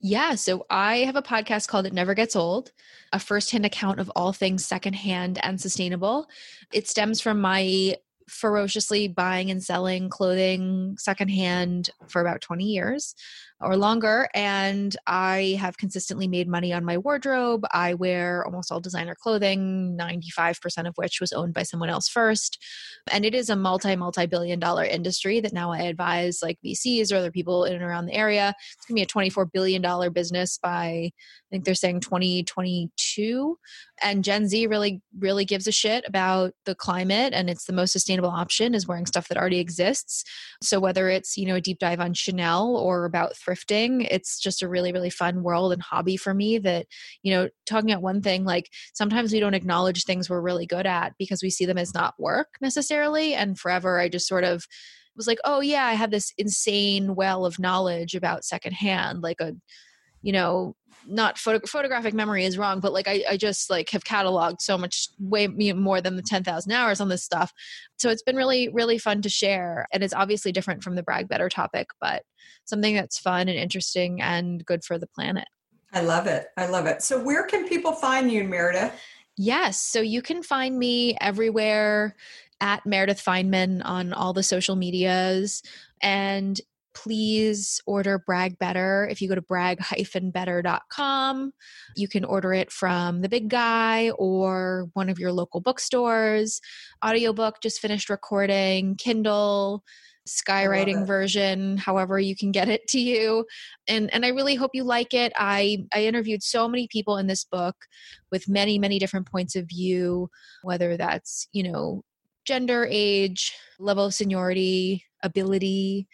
[0.00, 0.34] yeah.
[0.34, 2.72] So I have a podcast called It Never Gets Old,
[3.12, 6.28] a firsthand account of all things secondhand and sustainable.
[6.72, 7.96] It stems from my
[8.28, 13.14] ferociously buying and selling clothing secondhand for about 20 years
[13.60, 14.28] or longer.
[14.34, 17.64] And I have consistently made money on my wardrobe.
[17.72, 22.62] I wear almost all designer clothing, 95% of which was owned by someone else first.
[23.10, 27.12] And it is a multi, multi billion dollar industry that now I advise like VCs
[27.12, 28.54] or other people in and around the area.
[28.76, 31.12] It's going to be a $24 billion business by, I
[31.50, 33.58] think they're saying 2022
[34.02, 37.92] and gen z really really gives a shit about the climate and it's the most
[37.92, 40.24] sustainable option is wearing stuff that already exists
[40.62, 44.62] so whether it's you know a deep dive on chanel or about thrifting it's just
[44.62, 46.86] a really really fun world and hobby for me that
[47.22, 50.86] you know talking about one thing like sometimes we don't acknowledge things we're really good
[50.86, 54.66] at because we see them as not work necessarily and forever i just sort of
[55.16, 59.52] was like oh yeah i have this insane well of knowledge about secondhand like a
[60.22, 60.74] you know
[61.06, 64.76] not photo- photographic memory is wrong but like I, I just like have cataloged so
[64.76, 67.52] much way more than the 10,000 hours on this stuff.
[67.96, 71.28] So it's been really really fun to share and it's obviously different from the brag
[71.28, 72.22] better topic but
[72.64, 75.46] something that's fun and interesting and good for the planet.
[75.92, 76.48] I love it.
[76.56, 77.02] I love it.
[77.02, 78.92] So where can people find you meredith?
[79.36, 79.80] Yes.
[79.80, 82.16] So you can find me everywhere
[82.60, 85.62] at Meredith Fineman on all the social medias.
[86.00, 86.60] And
[86.96, 89.06] please order Brag Better.
[89.10, 91.52] If you go to brag-better.com,
[91.94, 96.62] you can order it from the big guy or one of your local bookstores.
[97.04, 99.84] Audiobook just finished recording, Kindle,
[100.26, 103.46] skywriting version however you can get it to you
[103.86, 107.28] and and i really hope you like it i i interviewed so many people in
[107.28, 107.76] this book
[108.32, 110.28] with many many different points of view
[110.64, 112.02] whether that's you know
[112.44, 116.08] gender age level of seniority ability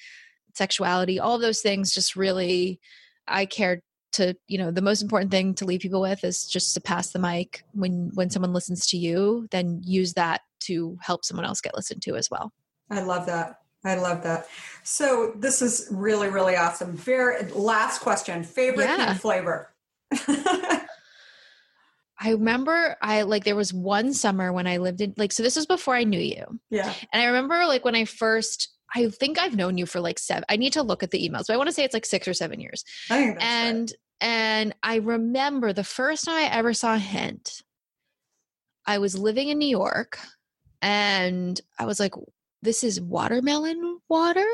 [0.55, 2.80] sexuality all those things just really
[3.26, 3.80] i cared
[4.12, 7.11] to you know the most important thing to leave people with is just to pass
[7.11, 7.64] the mic.
[7.72, 12.03] When when someone listens to you then use that to help someone else get listened
[12.03, 12.53] to as well.
[12.90, 13.59] I love that.
[13.84, 14.46] I love that.
[14.84, 16.96] So this is really really awesome.
[16.96, 19.14] Very last question favorite yeah.
[19.14, 19.72] flavor
[22.22, 25.56] I remember I like there was one summer when I lived in like so this
[25.56, 26.60] was before I knew you.
[26.70, 26.92] Yeah.
[27.12, 30.44] And I remember like when I first I think I've known you for like seven.
[30.48, 32.28] I need to look at the emails, but I want to say it's like six
[32.28, 32.84] or seven years.
[33.40, 33.92] and right.
[34.20, 37.62] and I remember the first time I ever saw Hint,
[38.86, 40.18] I was living in New York,
[40.80, 42.14] and I was like,
[42.60, 44.46] "This is watermelon water."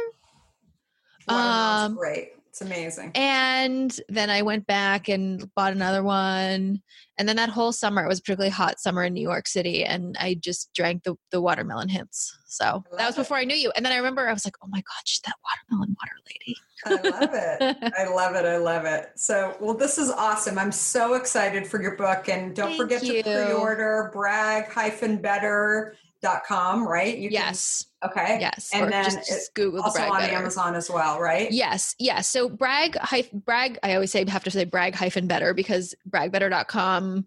[1.27, 2.31] Um, great.
[2.61, 3.13] It's amazing.
[3.15, 6.83] And then I went back and bought another one.
[7.17, 10.17] And then that whole summer, it was particularly hot summer in New York City, and
[10.19, 12.37] I just drank the, the watermelon hints.
[12.47, 13.71] So that was before I knew you.
[13.77, 15.37] And then I remember I was like, oh my God, she's that
[15.71, 16.57] watermelon water lady.
[16.85, 17.77] I love it.
[17.97, 18.45] I love it.
[18.45, 19.11] I love it.
[19.15, 20.59] So, well, this is awesome.
[20.59, 22.29] I'm so excited for your book.
[22.29, 23.23] And don't Thank forget you.
[23.23, 27.17] to pre order brag-better dot com, right?
[27.17, 27.85] You yes.
[28.03, 28.39] Can, okay.
[28.41, 28.71] Yes.
[28.73, 30.35] And or then just, just Google also on better.
[30.35, 31.51] Amazon as well, right?
[31.51, 31.95] Yes.
[31.99, 32.29] Yes.
[32.29, 32.97] So brag
[33.33, 33.79] brag.
[33.83, 37.27] I always say have to say brag hyphen better because bragbetter.com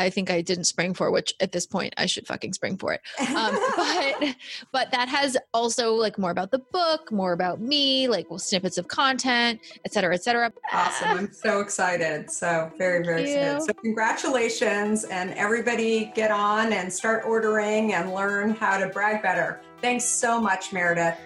[0.00, 2.94] I think I didn't spring for, which at this point I should fucking spring for
[2.94, 3.00] it.
[3.34, 4.36] Um, but
[4.72, 8.78] but that has also like more about the book, more about me, like well, snippets
[8.78, 10.52] of content, et cetera, et cetera.
[10.72, 11.18] Awesome!
[11.18, 12.30] I'm so excited.
[12.30, 13.62] So very very excited.
[13.62, 19.60] So congratulations, and everybody get on and start ordering and learn how to brag better.
[19.82, 21.16] Thanks so much, Meredith.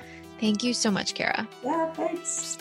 [0.41, 1.49] Thank you so much, Kara.
[1.63, 2.59] Yeah, thanks.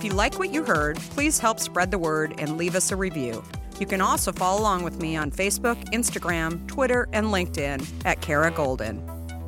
[0.00, 2.96] If you like what you heard, please help spread the word and leave us a
[2.96, 3.44] review.
[3.78, 8.50] You can also follow along with me on Facebook, Instagram, Twitter, and LinkedIn at Kara
[8.50, 8.98] Goldin.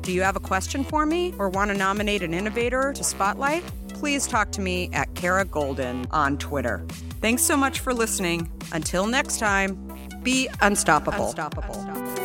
[0.03, 3.63] Do you have a question for me or want to nominate an innovator to spotlight?
[3.87, 6.85] Please talk to me at Kara Goldin on Twitter.
[7.19, 8.47] Thanks so much for listening.
[8.73, 9.73] Until next time,
[10.21, 11.29] be unstoppable.
[11.29, 11.73] unstoppable.
[11.73, 12.22] unstoppable.